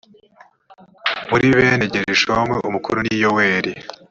muri 1.29 1.45
bene 1.57 1.85
gerushomu 1.93 2.55
umukuru 2.67 2.99
ni 3.05 3.15
yoweli 3.21 3.71